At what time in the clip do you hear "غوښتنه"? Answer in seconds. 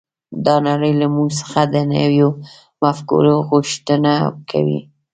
3.49-4.11